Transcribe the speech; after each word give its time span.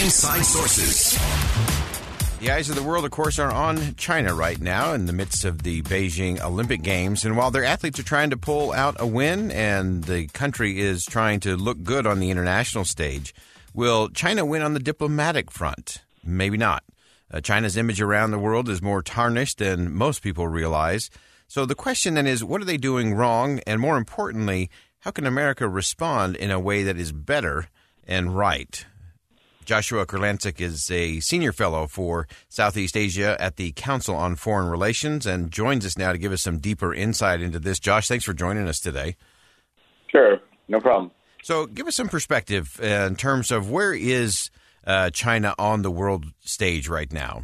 Inside 0.00 0.44
Sources. 0.44 1.18
The 2.38 2.52
eyes 2.52 2.70
of 2.70 2.76
the 2.76 2.84
world, 2.84 3.04
of 3.04 3.10
course, 3.10 3.40
are 3.40 3.50
on 3.50 3.96
China 3.96 4.32
right 4.32 4.60
now 4.60 4.92
in 4.92 5.06
the 5.06 5.12
midst 5.12 5.44
of 5.44 5.64
the 5.64 5.82
Beijing 5.82 6.40
Olympic 6.40 6.82
Games. 6.82 7.24
And 7.24 7.36
while 7.36 7.50
their 7.50 7.64
athletes 7.64 7.98
are 7.98 8.04
trying 8.04 8.30
to 8.30 8.36
pull 8.36 8.72
out 8.72 8.94
a 9.00 9.06
win 9.08 9.50
and 9.50 10.04
the 10.04 10.28
country 10.28 10.78
is 10.78 11.04
trying 11.04 11.40
to 11.40 11.56
look 11.56 11.82
good 11.82 12.06
on 12.06 12.20
the 12.20 12.30
international 12.30 12.84
stage, 12.84 13.34
will 13.74 14.08
China 14.08 14.44
win 14.44 14.62
on 14.62 14.72
the 14.72 14.78
diplomatic 14.78 15.50
front? 15.50 16.02
Maybe 16.22 16.56
not. 16.56 16.84
Uh, 17.28 17.40
China's 17.40 17.76
image 17.76 18.00
around 18.00 18.30
the 18.30 18.38
world 18.38 18.68
is 18.68 18.80
more 18.80 19.02
tarnished 19.02 19.58
than 19.58 19.92
most 19.92 20.22
people 20.22 20.46
realize. 20.46 21.10
So 21.48 21.66
the 21.66 21.74
question 21.74 22.14
then 22.14 22.28
is 22.28 22.44
what 22.44 22.62
are 22.62 22.66
they 22.66 22.76
doing 22.76 23.14
wrong? 23.14 23.58
And 23.66 23.80
more 23.80 23.96
importantly, 23.96 24.70
how 25.00 25.10
can 25.10 25.26
America 25.26 25.68
respond 25.68 26.36
in 26.36 26.52
a 26.52 26.60
way 26.60 26.84
that 26.84 26.96
is 26.96 27.10
better 27.10 27.66
and 28.06 28.36
right? 28.36 28.86
Joshua 29.68 30.06
Kurlantzick 30.06 30.62
is 30.62 30.90
a 30.90 31.20
senior 31.20 31.52
fellow 31.52 31.86
for 31.86 32.26
Southeast 32.48 32.96
Asia 32.96 33.36
at 33.38 33.56
the 33.56 33.72
Council 33.72 34.16
on 34.16 34.34
Foreign 34.34 34.70
Relations 34.70 35.26
and 35.26 35.50
joins 35.50 35.84
us 35.84 35.98
now 35.98 36.10
to 36.10 36.16
give 36.16 36.32
us 36.32 36.40
some 36.40 36.56
deeper 36.56 36.94
insight 36.94 37.42
into 37.42 37.58
this. 37.58 37.78
Josh, 37.78 38.08
thanks 38.08 38.24
for 38.24 38.32
joining 38.32 38.66
us 38.66 38.80
today. 38.80 39.16
Sure, 40.10 40.38
no 40.68 40.80
problem. 40.80 41.10
So, 41.42 41.66
give 41.66 41.86
us 41.86 41.94
some 41.94 42.08
perspective 42.08 42.80
in 42.80 43.16
terms 43.16 43.50
of 43.50 43.70
where 43.70 43.92
is 43.92 44.50
uh, 44.86 45.10
China 45.10 45.54
on 45.58 45.82
the 45.82 45.90
world 45.90 46.24
stage 46.40 46.88
right 46.88 47.12
now? 47.12 47.42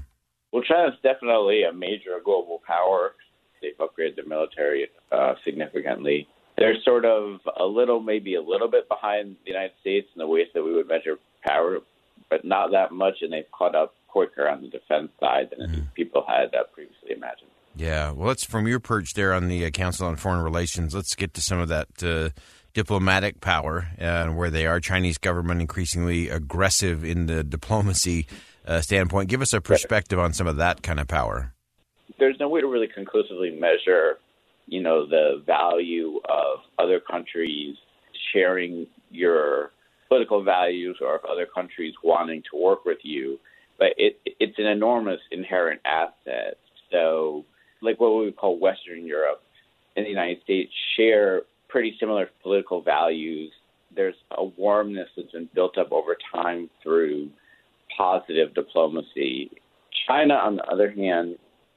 Well, 0.50 0.62
China 0.62 0.88
is 0.88 0.94
definitely 1.02 1.64
a 1.64 1.74
major 1.74 2.18
global 2.24 2.62
power. 2.66 3.16
They've 3.60 3.76
upgraded 3.76 4.16
their 4.16 4.26
military 4.26 4.88
uh, 5.12 5.34
significantly. 5.44 6.26
They're 6.56 6.76
sort 6.86 7.04
of 7.04 7.40
a 7.60 7.66
little, 7.66 8.00
maybe 8.00 8.36
a 8.36 8.42
little 8.42 8.70
bit 8.70 8.88
behind 8.88 9.36
the 9.44 9.50
United 9.50 9.72
States 9.82 10.06
in 10.14 10.20
the 10.20 10.26
ways 10.26 10.46
that 10.54 10.62
we 10.62 10.72
would 10.72 10.88
measure 10.88 11.18
power, 11.46 11.80
but 12.30 12.44
not 12.44 12.70
that 12.72 12.92
much, 12.92 13.16
and 13.22 13.32
they've 13.32 13.50
caught 13.52 13.74
up 13.74 13.94
quicker 14.08 14.48
on 14.48 14.62
the 14.62 14.68
defense 14.68 15.10
side 15.20 15.50
than 15.56 15.68
mm-hmm. 15.68 15.82
people 15.94 16.24
had 16.26 16.54
uh, 16.54 16.64
previously 16.72 17.12
imagined. 17.12 17.50
Yeah, 17.76 18.12
well, 18.12 18.28
let's 18.28 18.44
from 18.44 18.68
your 18.68 18.80
perch 18.80 19.14
there 19.14 19.32
on 19.32 19.48
the 19.48 19.64
uh, 19.66 19.70
Council 19.70 20.06
on 20.06 20.16
Foreign 20.16 20.42
Relations. 20.42 20.94
Let's 20.94 21.14
get 21.14 21.34
to 21.34 21.40
some 21.40 21.58
of 21.58 21.68
that 21.68 21.88
uh, 22.02 22.30
diplomatic 22.72 23.40
power 23.40 23.88
and 23.98 24.36
where 24.36 24.50
they 24.50 24.66
are. 24.66 24.78
Chinese 24.78 25.18
government 25.18 25.60
increasingly 25.60 26.28
aggressive 26.28 27.04
in 27.04 27.26
the 27.26 27.42
diplomacy 27.42 28.26
uh, 28.66 28.80
standpoint. 28.80 29.28
Give 29.28 29.42
us 29.42 29.52
a 29.52 29.60
perspective 29.60 30.18
on 30.18 30.32
some 30.32 30.46
of 30.46 30.56
that 30.56 30.82
kind 30.82 31.00
of 31.00 31.08
power 31.08 31.54
there's 32.18 32.36
no 32.38 32.48
way 32.48 32.60
to 32.60 32.66
really 32.66 32.88
conclusively 32.88 33.50
measure, 33.50 34.18
you 34.66 34.82
know, 34.82 35.06
the 35.06 35.42
value 35.46 36.18
of 36.28 36.60
other 36.78 37.00
countries 37.00 37.76
sharing 38.32 38.86
your 39.10 39.70
political 40.14 40.44
values 40.44 40.98
or 41.00 41.16
of 41.16 41.24
other 41.24 41.44
countries 41.44 41.92
wanting 42.04 42.40
to 42.48 42.56
work 42.56 42.84
with 42.84 42.98
you. 43.02 43.36
But 43.80 43.88
it, 43.96 44.16
it's 44.24 44.56
an 44.58 44.66
enormous 44.66 45.18
inherent 45.32 45.80
asset. 45.84 46.56
So, 46.92 47.44
like 47.82 47.98
what 47.98 48.10
we 48.10 48.30
call 48.30 48.60
Western 48.60 49.04
Europe 49.04 49.42
and 49.96 50.06
the 50.06 50.10
United 50.10 50.40
States 50.44 50.70
share 50.96 51.42
pretty 51.68 51.96
similar 51.98 52.28
political 52.44 52.80
values. 52.80 53.50
There's 53.94 54.14
a 54.30 54.44
warmness 54.44 55.08
that's 55.16 55.32
been 55.32 55.48
built 55.52 55.76
up 55.78 55.90
over 55.90 56.16
time 56.32 56.70
through 56.84 57.30
positive 57.98 58.54
diplomacy. 58.54 59.50
China, 60.06 60.34
on 60.34 60.56
the 60.56 60.64
other 60.66 60.92
hand, 60.92 61.36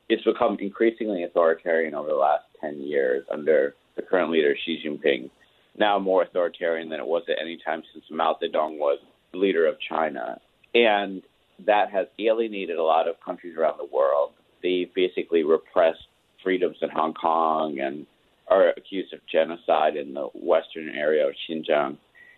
it's 0.09 0.23
become 0.23 0.57
increasingly 0.59 1.23
authoritarian 1.23 1.95
over 1.95 2.09
the 2.09 2.15
last 2.15 2.43
10 2.61 2.81
years 2.81 3.25
under 3.31 3.73
the 3.95 4.03
current 4.03 4.31
leader, 4.31 4.55
Xi 4.65 4.83
Jinping, 4.85 5.31
now 5.77 5.99
more 5.99 6.23
authoritarian 6.23 6.89
than 6.89 6.99
it 6.99 7.05
was 7.05 7.23
at 7.29 7.37
any 7.41 7.57
time 7.63 7.83
since 7.93 8.05
Mao 8.09 8.37
Zedong 8.41 8.77
was 8.77 8.99
leader 9.33 9.67
of 9.67 9.75
China. 9.79 10.39
And 10.73 11.21
that 11.65 11.91
has 11.91 12.07
alienated 12.19 12.77
a 12.77 12.83
lot 12.83 13.07
of 13.07 13.15
countries 13.23 13.55
around 13.57 13.77
the 13.77 13.95
world. 13.95 14.31
They 14.63 14.89
basically 14.95 15.43
repressed 15.43 16.07
freedoms 16.43 16.77
in 16.81 16.89
Hong 16.89 17.13
Kong 17.13 17.79
and 17.79 18.05
are 18.47 18.69
accused 18.69 19.13
of 19.13 19.19
genocide 19.31 19.95
in 19.95 20.13
the 20.13 20.27
western 20.33 20.89
area 20.89 21.27
of 21.27 21.33
Xinjiang. 21.49 21.97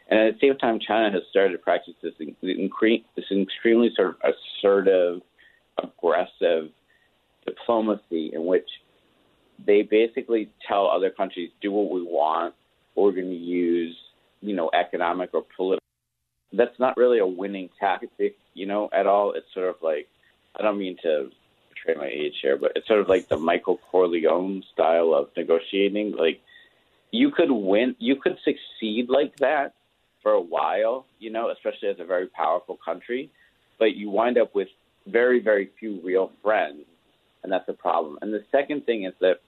And 0.09 0.19
at 0.19 0.33
the 0.33 0.47
same 0.47 0.57
time, 0.57 0.79
China 0.79 1.11
has 1.11 1.21
started 1.29 1.51
to 1.51 1.59
practice 1.59 1.94
this, 2.01 2.13
this 2.17 3.25
extremely 3.31 3.91
sort 3.95 4.09
of 4.09 4.33
assertive, 4.57 5.21
aggressive 5.81 6.71
diplomacy 7.45 8.31
in 8.33 8.45
which 8.45 8.67
they 9.66 9.83
basically 9.83 10.50
tell 10.67 10.88
other 10.88 11.09
countries, 11.09 11.51
do 11.61 11.71
what 11.71 11.91
we 11.91 12.01
want, 12.01 12.56
we're 12.95 13.11
going 13.11 13.29
to 13.29 13.35
use, 13.35 13.95
you 14.41 14.55
know, 14.55 14.69
economic 14.73 15.31
or 15.33 15.44
political. 15.55 15.83
That's 16.53 16.77
not 16.79 16.97
really 16.97 17.19
a 17.19 17.27
winning 17.27 17.69
tactic, 17.79 18.35
you 18.53 18.66
know, 18.66 18.89
at 18.91 19.05
all. 19.05 19.33
It's 19.33 19.47
sort 19.53 19.67
of 19.67 19.75
like, 19.81 20.07
I 20.57 20.63
don't 20.63 20.79
mean 20.79 20.97
to 21.03 21.29
betray 21.69 21.95
my 21.95 22.07
age 22.07 22.35
here, 22.41 22.57
but 22.57 22.73
it's 22.75 22.88
sort 22.88 23.00
of 23.00 23.07
like 23.07 23.27
the 23.29 23.38
Michael 23.38 23.79
Corleone 23.91 24.63
style 24.73 25.13
of 25.13 25.29
negotiating. 25.38 26.13
Like, 26.13 26.41
you 27.11 27.31
could 27.31 27.51
win, 27.51 27.95
you 28.00 28.16
could 28.16 28.38
succeed 28.44 29.09
like 29.09 29.35
that 29.38 29.73
for 30.21 30.31
a 30.31 30.41
while, 30.41 31.06
you 31.19 31.31
know, 31.31 31.50
especially 31.50 31.89
as 31.89 32.00
a 32.00 32.06
very 32.06 32.27
powerful 32.27 32.77
country, 32.83 33.29
but 33.77 33.95
you 33.95 34.09
wind 34.09 34.38
up 34.38 34.53
with 34.53 34.67
very, 35.07 35.39
very 35.39 35.69
few 35.79 36.01
real 36.03 36.31
friends 36.44 36.85
and 37.44 37.51
that's 37.51 37.67
a 37.69 37.73
problem. 37.73 38.17
And 38.21 38.33
the 38.33 38.44
second 38.51 38.85
thing 38.85 39.03
is 39.03 39.13
that 39.21 39.39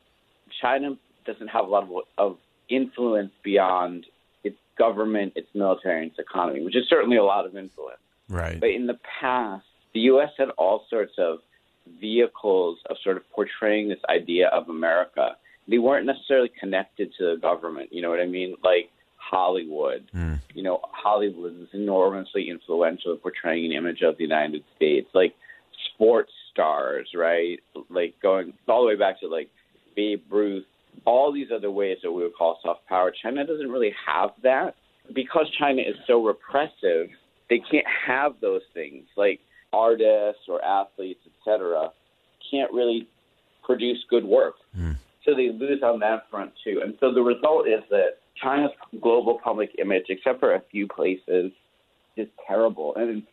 China 0.62 0.98
doesn't 1.26 1.48
have 1.48 1.66
a 1.66 1.68
lot 1.68 1.84
of, 1.84 1.92
of 2.18 2.38
influence 2.72 3.32
beyond 3.44 4.06
its 4.44 4.58
government, 4.78 5.34
its 5.36 5.48
military, 5.54 6.04
and 6.04 6.12
its 6.12 6.20
economy, 6.20 6.64
which 6.64 6.76
is 6.76 6.86
certainly 6.90 7.18
a 7.18 7.24
lot 7.24 7.46
of 7.46 7.56
influence. 7.56 8.00
Right. 8.30 8.60
But 8.60 8.70
in 8.70 8.88
the 8.88 8.98
past, 9.20 9.66
the 9.94 10.00
U.S. 10.12 10.30
had 10.38 10.50
all 10.58 10.86
sorts 10.90 11.14
of 11.18 11.40
vehicles 12.00 12.80
of 12.90 12.96
sort 13.04 13.18
of 13.18 13.30
portraying 13.32 13.90
this 13.90 14.00
idea 14.10 14.48
of 14.48 14.70
America. 14.70 15.36
They 15.68 15.78
weren't 15.78 16.06
necessarily 16.06 16.50
connected 16.60 17.14
to 17.18 17.36
the 17.36 17.42
government. 17.42 17.90
You 17.92 18.02
know 18.02 18.10
what 18.10 18.20
I 18.20 18.26
mean? 18.26 18.56
Like 18.64 18.90
Hollywood. 19.18 20.10
Mm. 20.16 20.40
You 20.54 20.64
know, 20.64 20.80
Hollywood 20.84 21.60
is 21.62 21.68
enormously 21.74 22.50
influential 22.50 23.12
in 23.14 23.18
portraying 23.18 23.66
an 23.66 23.72
image 23.72 24.02
of 24.02 24.18
the 24.18 24.24
United 24.24 24.64
States. 24.76 25.10
Like 25.14 25.36
sports 25.94 26.32
stars, 26.52 27.10
right? 27.16 27.60
Like 27.90 28.16
going 28.22 28.54
all 28.68 28.82
the 28.82 28.88
way 28.88 28.96
back 28.96 29.20
to 29.22 29.28
like 29.28 29.50
Babe 29.96 30.24
Ruth, 30.30 30.66
all 31.06 31.32
these 31.32 31.48
other 31.54 31.72
ways 31.72 31.98
that 32.04 32.12
we 32.12 32.24
would 32.24 32.36
call 32.36 32.60
soft 32.62 32.86
power. 32.88 33.12
China 33.24 33.46
doesn't 33.46 33.70
really 33.70 33.94
have 34.08 34.32
that 34.44 34.76
because 35.14 35.48
China 35.58 35.82
is 35.82 35.96
so 36.08 36.24
repressive. 36.24 37.10
They 37.50 37.60
can't 37.60 37.86
have 38.08 38.34
those 38.42 38.62
things 38.74 39.06
like 39.18 39.40
artists 39.74 40.44
or 40.48 40.64
athletes, 40.64 41.22
etc. 41.26 41.92
Can't 42.50 42.72
really 42.72 43.08
produce 43.64 44.04
good 44.10 44.26
work. 44.26 44.56
Mm. 44.78 44.98
So 45.26 45.36
they 45.36 45.50
lose 45.50 45.84
on 45.84 46.00
that 46.00 46.30
front 46.30 46.54
too. 46.64 46.82
And 46.84 46.96
so 47.00 47.14
the 47.14 47.22
result 47.22 47.68
is 47.68 47.84
that 47.90 48.18
China's 48.42 48.72
global 49.02 49.40
public 49.44 49.72
image, 49.80 50.06
except 50.10 50.40
for 50.40 50.54
a 50.56 50.62
few 50.72 50.88
places, 50.88 51.52
is 52.18 52.28
terrible. 52.48 52.96
And 52.96 53.24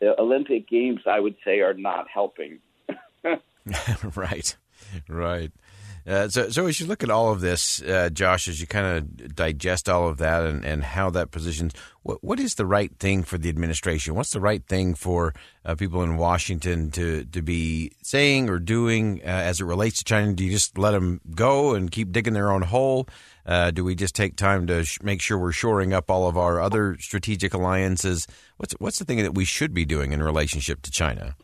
the 0.00 0.18
Olympic 0.20 0.68
Games, 0.68 1.00
I 1.06 1.20
would 1.20 1.36
say, 1.44 1.60
are 1.60 1.74
not 1.74 2.06
helping. 2.08 2.58
right, 4.14 4.56
right. 5.08 5.52
Uh, 6.06 6.28
so, 6.28 6.48
so 6.50 6.66
as 6.66 6.78
you 6.78 6.86
look 6.86 7.02
at 7.02 7.10
all 7.10 7.32
of 7.32 7.40
this, 7.40 7.82
uh, 7.82 8.08
Josh, 8.10 8.46
as 8.46 8.60
you 8.60 8.66
kind 8.66 8.86
of 8.86 9.34
digest 9.34 9.88
all 9.88 10.06
of 10.06 10.18
that 10.18 10.44
and, 10.44 10.64
and 10.64 10.84
how 10.84 11.10
that 11.10 11.32
positions, 11.32 11.72
what, 12.02 12.22
what 12.22 12.38
is 12.38 12.54
the 12.54 12.66
right 12.66 12.96
thing 12.98 13.24
for 13.24 13.38
the 13.38 13.48
administration? 13.48 14.14
What's 14.14 14.30
the 14.30 14.40
right 14.40 14.64
thing 14.64 14.94
for 14.94 15.34
uh, 15.64 15.74
people 15.74 16.04
in 16.04 16.16
Washington 16.16 16.92
to, 16.92 17.24
to 17.24 17.42
be 17.42 17.90
saying 18.02 18.48
or 18.48 18.60
doing 18.60 19.20
uh, 19.24 19.26
as 19.26 19.60
it 19.60 19.64
relates 19.64 19.98
to 19.98 20.04
China? 20.04 20.32
Do 20.32 20.44
you 20.44 20.52
just 20.52 20.78
let 20.78 20.92
them 20.92 21.20
go 21.34 21.74
and 21.74 21.90
keep 21.90 22.12
digging 22.12 22.34
their 22.34 22.52
own 22.52 22.62
hole? 22.62 23.08
Uh, 23.44 23.72
do 23.72 23.82
we 23.82 23.96
just 23.96 24.14
take 24.14 24.36
time 24.36 24.68
to 24.68 24.84
sh- 24.84 25.02
make 25.02 25.20
sure 25.20 25.38
we're 25.38 25.50
shoring 25.50 25.92
up 25.92 26.08
all 26.08 26.28
of 26.28 26.36
our 26.36 26.60
other 26.60 26.96
strategic 27.00 27.52
alliances? 27.52 28.28
What's 28.58 28.74
what's 28.74 28.98
the 28.98 29.04
thing 29.04 29.22
that 29.22 29.34
we 29.34 29.44
should 29.44 29.74
be 29.74 29.84
doing 29.84 30.12
in 30.12 30.22
relationship 30.22 30.82
to 30.82 30.90
China? 30.90 31.36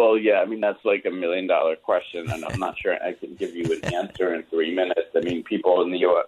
Well, 0.00 0.16
yeah, 0.16 0.40
I 0.40 0.46
mean 0.46 0.60
that's 0.60 0.82
like 0.82 1.04
a 1.04 1.10
million 1.10 1.46
dollar 1.46 1.76
question, 1.76 2.30
and 2.30 2.42
I'm 2.42 2.58
not 2.58 2.78
sure 2.78 2.94
I 3.04 3.12
can 3.12 3.34
give 3.34 3.54
you 3.54 3.64
an 3.64 3.92
answer 3.92 4.32
in 4.32 4.44
three 4.44 4.74
minutes. 4.74 5.10
I 5.14 5.20
mean, 5.20 5.44
people 5.44 5.82
in 5.82 5.90
the 5.90 5.98
U.S. 5.98 6.24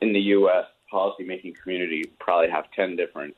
in 0.00 0.14
the 0.14 0.20
U.S. 0.38 0.64
policymaking 0.90 1.54
community 1.60 2.10
probably 2.18 2.48
have 2.48 2.64
ten 2.74 2.96
different 2.96 3.36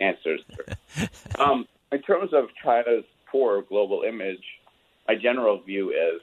answers. 0.00 0.42
um, 1.40 1.66
in 1.90 2.02
terms 2.02 2.32
of 2.32 2.50
China's 2.62 3.02
poor 3.28 3.62
global 3.62 4.04
image, 4.06 4.44
my 5.08 5.16
general 5.16 5.60
view 5.60 5.90
is 5.90 6.20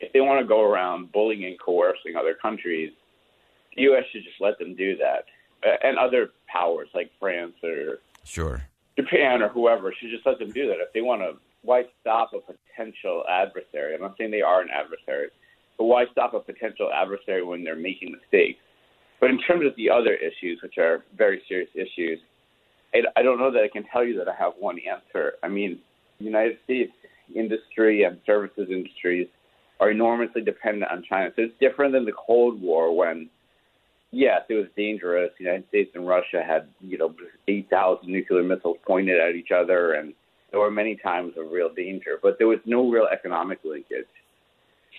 if 0.00 0.12
they 0.12 0.20
want 0.20 0.42
to 0.42 0.46
go 0.46 0.60
around 0.60 1.12
bullying 1.12 1.46
and 1.46 1.58
coercing 1.58 2.16
other 2.16 2.34
countries, 2.34 2.92
the 3.76 3.82
U.S. 3.84 4.04
should 4.12 4.24
just 4.24 4.42
let 4.42 4.58
them 4.58 4.74
do 4.74 4.94
that, 4.98 5.24
and 5.82 5.96
other 5.96 6.32
powers 6.48 6.88
like 6.92 7.10
France 7.18 7.54
or 7.64 8.00
sure 8.24 8.60
Japan 8.98 9.40
or 9.40 9.48
whoever 9.48 9.94
should 9.98 10.10
just 10.10 10.26
let 10.26 10.38
them 10.38 10.50
do 10.50 10.66
that 10.66 10.80
if 10.80 10.92
they 10.92 11.00
want 11.00 11.22
to 11.22 11.38
why 11.62 11.84
stop 12.00 12.30
a 12.32 12.40
potential 12.40 13.24
adversary? 13.28 13.94
I'm 13.94 14.00
not 14.00 14.16
saying 14.18 14.30
they 14.30 14.42
are 14.42 14.60
an 14.60 14.68
adversary, 14.70 15.28
but 15.78 15.84
why 15.84 16.04
stop 16.12 16.34
a 16.34 16.40
potential 16.40 16.90
adversary 16.92 17.44
when 17.44 17.64
they're 17.64 17.76
making 17.76 18.12
mistakes? 18.12 18.60
But 19.20 19.30
in 19.30 19.38
terms 19.40 19.66
of 19.66 19.76
the 19.76 19.90
other 19.90 20.14
issues, 20.14 20.60
which 20.62 20.78
are 20.78 21.04
very 21.16 21.42
serious 21.46 21.68
issues, 21.74 22.18
I, 23.16 23.22
don't 23.22 23.38
know 23.38 23.52
that 23.52 23.62
I 23.62 23.68
can 23.68 23.84
tell 23.84 24.04
you 24.04 24.16
that 24.18 24.28
I 24.28 24.34
have 24.34 24.54
one 24.58 24.78
answer. 24.78 25.34
I 25.42 25.48
mean, 25.48 25.78
United 26.18 26.58
States 26.64 26.92
industry 27.34 28.02
and 28.02 28.18
services 28.26 28.68
industries 28.70 29.28
are 29.78 29.90
enormously 29.90 30.42
dependent 30.42 30.90
on 30.90 31.04
China. 31.08 31.30
So 31.36 31.42
it's 31.42 31.54
different 31.60 31.92
than 31.92 32.04
the 32.04 32.12
Cold 32.12 32.60
War 32.60 32.94
when, 32.96 33.30
yes, 34.10 34.42
it 34.48 34.54
was 34.54 34.66
dangerous. 34.76 35.30
The 35.38 35.44
United 35.44 35.68
States 35.68 35.90
and 35.94 36.06
Russia 36.06 36.42
had, 36.44 36.68
you 36.80 36.98
know, 36.98 37.14
8,000 37.46 38.10
nuclear 38.10 38.42
missiles 38.42 38.78
pointed 38.86 39.20
at 39.20 39.36
each 39.36 39.50
other 39.54 39.92
and 39.92 40.14
there 40.50 40.60
were 40.60 40.70
many 40.70 40.96
times 40.96 41.34
of 41.36 41.50
real 41.50 41.72
danger, 41.72 42.18
but 42.22 42.38
there 42.38 42.48
was 42.48 42.58
no 42.64 42.90
real 42.90 43.06
economic 43.10 43.60
linkage. 43.64 44.06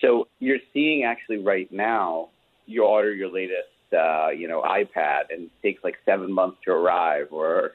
So 0.00 0.28
you're 0.38 0.58
seeing 0.72 1.04
actually 1.04 1.38
right 1.38 1.70
now, 1.70 2.30
you 2.66 2.84
order 2.84 3.12
your 3.12 3.30
latest, 3.30 3.68
uh, 3.92 4.30
you 4.30 4.48
know, 4.48 4.62
iPad 4.62 5.24
and 5.30 5.44
it 5.44 5.50
takes 5.62 5.84
like 5.84 5.96
seven 6.04 6.32
months 6.32 6.58
to 6.64 6.70
arrive, 6.72 7.28
or 7.30 7.72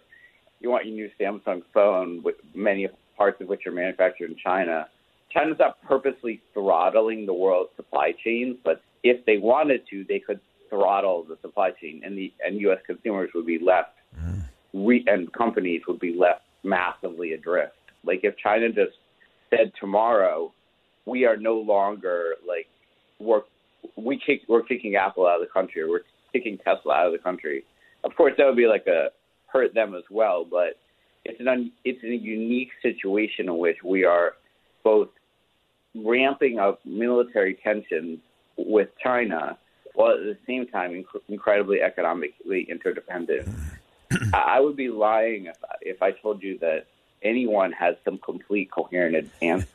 you 0.59 0.69
want 0.69 0.85
your 0.85 0.95
new 0.95 1.09
Samsung 1.19 1.61
phone, 1.73 2.23
with 2.23 2.35
many 2.55 2.87
parts 3.15 3.39
of 3.41 3.47
which 3.47 3.67
are 3.67 3.71
manufactured 3.71 4.31
in 4.31 4.37
China. 4.43 4.87
China's 5.31 5.57
not 5.59 5.81
purposely 5.83 6.41
throttling 6.53 7.25
the 7.25 7.33
world's 7.33 7.69
supply 7.75 8.13
chains, 8.23 8.57
but 8.63 8.81
if 9.03 9.23
they 9.25 9.37
wanted 9.37 9.81
to, 9.89 10.03
they 10.07 10.19
could 10.19 10.39
throttle 10.69 11.23
the 11.23 11.37
supply 11.41 11.71
chain, 11.71 12.01
and 12.03 12.17
the 12.17 12.33
and 12.43 12.59
U.S. 12.61 12.79
consumers 12.85 13.29
would 13.35 13.45
be 13.45 13.59
left, 13.59 13.91
mm. 14.19 14.41
re, 14.73 15.03
and 15.07 15.31
companies 15.31 15.81
would 15.87 15.99
be 15.99 16.15
left 16.17 16.46
massively 16.63 17.33
adrift. 17.33 17.73
Like 18.03 18.21
if 18.23 18.37
China 18.37 18.69
just 18.69 18.97
said 19.49 19.71
tomorrow, 19.79 20.53
we 21.05 21.25
are 21.25 21.37
no 21.37 21.55
longer 21.55 22.35
like 22.47 22.67
we're 23.19 23.41
we 23.95 24.19
kick 24.23 24.41
we're 24.47 24.63
kicking 24.63 24.95
Apple 24.95 25.27
out 25.27 25.41
of 25.41 25.47
the 25.47 25.51
country 25.51 25.81
or 25.81 25.89
we're 25.89 26.01
kicking 26.33 26.57
Tesla 26.57 26.93
out 26.93 27.07
of 27.07 27.11
the 27.13 27.19
country. 27.19 27.63
Of 28.03 28.15
course, 28.15 28.33
that 28.37 28.45
would 28.45 28.57
be 28.57 28.67
like 28.67 28.87
a 28.87 29.09
hurt 29.47 29.73
them 29.73 29.95
as 29.95 30.03
well, 30.09 30.45
but 30.45 30.77
it's 31.25 31.39
an 31.39 31.47
un, 31.47 31.71
it's 31.83 32.03
a 32.03 32.15
unique 32.15 32.69
situation 32.81 33.47
in 33.47 33.57
which 33.57 33.77
we 33.83 34.05
are 34.05 34.33
both 34.83 35.09
ramping 35.95 36.59
up 36.59 36.79
military 36.85 37.55
tensions 37.63 38.19
with 38.57 38.89
China 39.03 39.57
while 39.93 40.11
at 40.11 40.19
the 40.19 40.37
same 40.45 40.67
time 40.67 40.91
inc- 40.91 41.21
incredibly 41.27 41.81
economically 41.81 42.67
interdependent. 42.69 43.47
I 44.33 44.59
would 44.59 44.75
be 44.75 44.89
lying 44.89 45.45
if, 45.45 45.57
if 45.81 46.01
I 46.01 46.11
told 46.11 46.43
you 46.43 46.57
that 46.59 46.87
anyone 47.21 47.71
has 47.71 47.95
some 48.05 48.17
complete 48.19 48.71
coherent 48.71 49.29
answer 49.41 49.67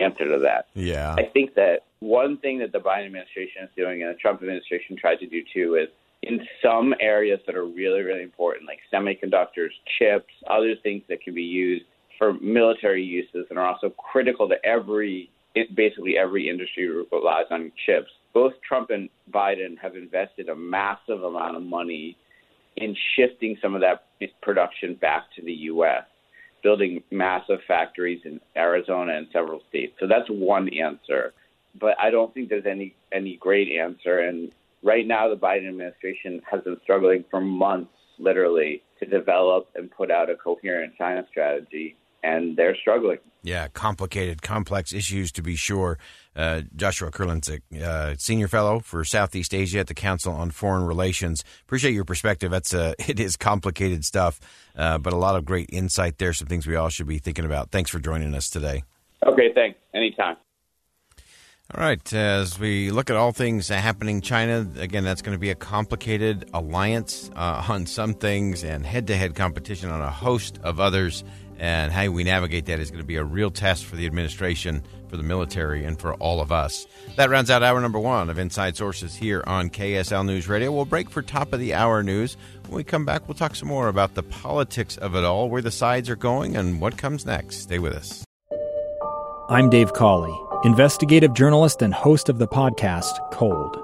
to 0.00 0.38
that. 0.40 0.68
Yeah. 0.74 1.14
I 1.18 1.24
think 1.24 1.54
that 1.54 1.80
one 2.00 2.38
thing 2.38 2.58
that 2.58 2.72
the 2.72 2.78
Biden 2.78 3.06
administration 3.06 3.64
is 3.64 3.70
doing 3.76 4.02
and 4.02 4.14
the 4.14 4.18
Trump 4.18 4.40
administration 4.42 4.96
tried 4.96 5.16
to 5.16 5.26
do 5.26 5.42
too 5.52 5.76
is 5.76 5.88
in 6.22 6.46
some 6.62 6.94
areas 7.00 7.40
that 7.46 7.54
are 7.54 7.66
really, 7.66 8.00
really 8.00 8.22
important, 8.22 8.66
like 8.66 8.80
semiconductors, 8.92 9.70
chips, 9.98 10.32
other 10.48 10.74
things 10.82 11.02
that 11.08 11.20
can 11.22 11.34
be 11.34 11.42
used 11.42 11.84
for 12.18 12.34
military 12.34 13.02
uses 13.02 13.46
and 13.50 13.58
are 13.58 13.66
also 13.66 13.90
critical 13.90 14.48
to 14.48 14.56
every, 14.64 15.30
basically 15.74 16.16
every 16.16 16.48
industry 16.48 16.88
relies 17.12 17.46
on 17.50 17.72
chips. 17.84 18.10
Both 18.32 18.54
Trump 18.66 18.90
and 18.90 19.08
Biden 19.30 19.78
have 19.78 19.96
invested 19.96 20.48
a 20.48 20.54
massive 20.54 21.22
amount 21.22 21.56
of 21.56 21.62
money 21.62 22.16
in 22.76 22.96
shifting 23.16 23.56
some 23.62 23.74
of 23.74 23.80
that 23.82 24.06
production 24.42 24.94
back 24.94 25.24
to 25.36 25.42
the 25.42 25.52
U.S., 25.52 26.04
building 26.62 27.02
massive 27.10 27.60
factories 27.68 28.20
in 28.24 28.40
Arizona 28.56 29.14
and 29.14 29.26
several 29.32 29.60
states. 29.68 29.94
So 30.00 30.06
that's 30.06 30.28
one 30.28 30.68
answer. 30.70 31.34
But 31.78 31.96
I 32.00 32.10
don't 32.10 32.32
think 32.32 32.48
there's 32.48 32.66
any 32.66 32.94
any 33.12 33.36
great 33.36 33.72
answer. 33.72 34.20
And 34.20 34.52
right 34.82 35.06
now, 35.06 35.28
the 35.28 35.36
Biden 35.36 35.68
administration 35.68 36.40
has 36.50 36.62
been 36.62 36.78
struggling 36.82 37.24
for 37.30 37.40
months, 37.40 37.92
literally, 38.18 38.82
to 39.00 39.06
develop 39.06 39.68
and 39.74 39.90
put 39.90 40.10
out 40.10 40.30
a 40.30 40.36
coherent 40.36 40.94
China 40.96 41.26
strategy 41.30 41.96
and 42.24 42.56
they're 42.56 42.76
struggling. 42.76 43.18
Yeah, 43.42 43.68
complicated, 43.68 44.40
complex 44.40 44.92
issues 44.92 45.30
to 45.32 45.42
be 45.42 45.54
sure. 45.54 45.98
Uh, 46.36 46.62
Joshua 46.74 47.10
Kurlantzick, 47.10 47.62
uh, 47.80 48.16
senior 48.18 48.48
fellow 48.48 48.80
for 48.80 49.04
Southeast 49.04 49.54
Asia 49.54 49.78
at 49.78 49.86
the 49.86 49.94
Council 49.94 50.32
on 50.32 50.50
Foreign 50.50 50.84
Relations. 50.84 51.44
Appreciate 51.62 51.92
your 51.92 52.04
perspective. 52.04 52.50
That's 52.50 52.74
uh, 52.74 52.94
it 53.08 53.20
is 53.20 53.36
complicated 53.36 54.04
stuff, 54.04 54.40
uh, 54.76 54.98
but 54.98 55.12
a 55.12 55.16
lot 55.16 55.36
of 55.36 55.44
great 55.44 55.70
insight 55.72 56.18
there. 56.18 56.32
Some 56.32 56.48
things 56.48 56.66
we 56.66 56.76
all 56.76 56.88
should 56.88 57.06
be 57.06 57.18
thinking 57.18 57.44
about. 57.44 57.70
Thanks 57.70 57.90
for 57.90 58.00
joining 58.00 58.34
us 58.34 58.50
today. 58.50 58.82
Okay, 59.24 59.52
thanks. 59.54 59.78
Anytime. 59.94 60.36
All 61.72 61.82
right. 61.82 62.12
As 62.12 62.58
we 62.58 62.90
look 62.90 63.08
at 63.08 63.16
all 63.16 63.32
things 63.32 63.68
happening 63.68 64.20
China, 64.20 64.68
again, 64.78 65.02
that's 65.02 65.22
going 65.22 65.34
to 65.34 65.40
be 65.40 65.48
a 65.48 65.54
complicated 65.54 66.50
alliance 66.52 67.30
uh, 67.34 67.64
on 67.68 67.86
some 67.86 68.12
things 68.12 68.64
and 68.64 68.84
head 68.84 69.06
to 69.06 69.16
head 69.16 69.34
competition 69.34 69.88
on 69.90 70.02
a 70.02 70.10
host 70.10 70.58
of 70.62 70.78
others 70.78 71.24
and 71.64 71.90
how 71.90 72.10
we 72.10 72.24
navigate 72.24 72.66
that 72.66 72.78
is 72.78 72.90
going 72.90 73.00
to 73.00 73.06
be 73.06 73.16
a 73.16 73.24
real 73.24 73.50
test 73.50 73.86
for 73.86 73.96
the 73.96 74.04
administration, 74.04 74.82
for 75.08 75.16
the 75.16 75.22
military, 75.22 75.82
and 75.86 75.98
for 75.98 76.12
all 76.16 76.42
of 76.42 76.52
us. 76.52 76.86
That 77.16 77.30
rounds 77.30 77.50
out 77.50 77.62
hour 77.62 77.80
number 77.80 77.98
one 77.98 78.28
of 78.28 78.38
Inside 78.38 78.76
Sources 78.76 79.14
here 79.14 79.42
on 79.46 79.70
KSL 79.70 80.26
News 80.26 80.46
Radio. 80.46 80.70
We'll 80.70 80.84
break 80.84 81.08
for 81.08 81.22
top 81.22 81.54
of 81.54 81.60
the 81.60 81.72
hour 81.72 82.02
news. 82.02 82.36
When 82.66 82.76
we 82.76 82.84
come 82.84 83.06
back, 83.06 83.26
we'll 83.26 83.34
talk 83.34 83.56
some 83.56 83.68
more 83.68 83.88
about 83.88 84.12
the 84.12 84.22
politics 84.22 84.98
of 84.98 85.16
it 85.16 85.24
all, 85.24 85.48
where 85.48 85.62
the 85.62 85.70
sides 85.70 86.10
are 86.10 86.16
going, 86.16 86.54
and 86.54 86.82
what 86.82 86.98
comes 86.98 87.24
next. 87.24 87.62
Stay 87.62 87.78
with 87.78 87.94
us. 87.94 88.22
I'm 89.48 89.70
Dave 89.70 89.94
Cawley, 89.94 90.38
investigative 90.64 91.32
journalist 91.32 91.80
and 91.80 91.94
host 91.94 92.28
of 92.28 92.36
the 92.36 92.48
podcast 92.48 93.30
Cold. 93.32 93.83